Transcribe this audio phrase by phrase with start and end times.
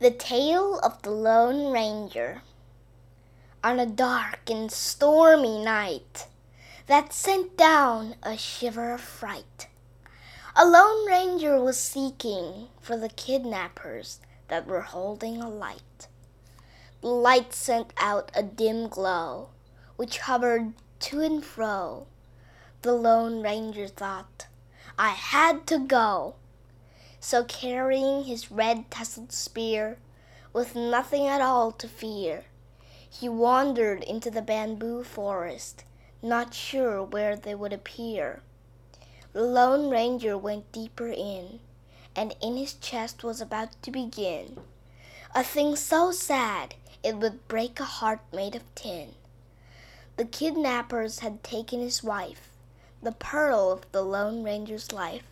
[0.00, 2.42] The Tale of the Lone Ranger
[3.64, 6.28] On a dark and stormy night
[6.86, 9.66] that sent down a shiver of fright,
[10.54, 16.06] a Lone Ranger was seeking for the kidnappers that were holding a light.
[17.00, 19.48] The light sent out a dim glow
[19.96, 22.06] which hovered to and fro.
[22.82, 24.46] The Lone Ranger thought,
[24.96, 26.36] I had to go.
[27.20, 29.98] So carrying his red tasseled spear,
[30.52, 32.44] with nothing at all to fear,
[33.08, 35.84] he wandered into the bamboo forest,
[36.22, 38.42] not sure where they would appear.
[39.32, 41.60] The Lone Ranger went deeper in,
[42.14, 44.58] and in his chest was about to begin
[45.34, 49.14] a thing so sad it would break a heart made of tin.
[50.16, 52.50] The kidnappers had taken his wife,
[53.02, 55.22] the pearl of the Lone Ranger's life.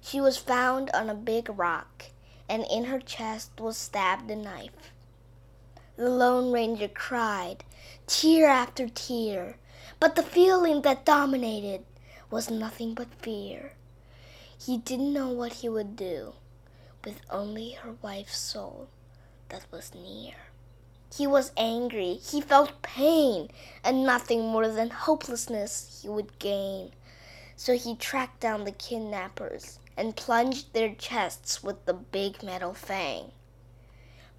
[0.00, 2.06] She was found on a big rock,
[2.48, 4.92] and in her chest was stabbed a knife.
[5.96, 7.64] The Lone Ranger cried,
[8.06, 9.56] tear after tear,
[10.00, 11.84] but the feeling that dominated
[12.30, 13.72] was nothing but fear.
[14.58, 16.34] He didn't know what he would do
[17.04, 18.88] with only her wife's soul
[19.48, 20.34] that was near.
[21.14, 23.48] He was angry, he felt pain,
[23.82, 26.92] and nothing more than hopelessness he would gain.
[27.58, 33.32] So he tracked down the kidnappers and plunged their chests with the big metal fang.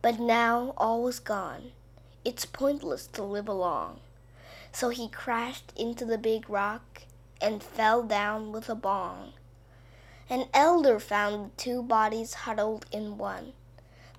[0.00, 1.72] But now all was gone.
[2.24, 3.98] It's pointless to live along.
[4.70, 7.02] So he crashed into the big rock
[7.40, 9.32] and fell down with a bong.
[10.30, 13.52] An elder found the two bodies huddled in one.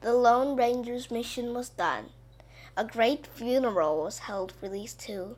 [0.02, 2.10] The Lone Ranger's mission was done.
[2.76, 5.38] A great funeral was held for these two,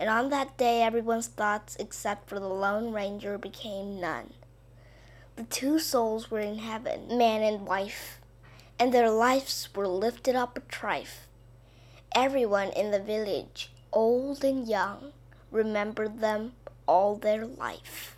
[0.00, 4.32] and on that day everyone's thoughts except for the Lone Ranger became none.
[5.36, 8.18] The two souls were in heaven, man and wife,
[8.78, 11.26] and their lives were lifted up a trife.
[12.14, 15.12] Everyone in the village, old and young,
[15.50, 16.52] remembered them
[16.86, 18.16] all their life.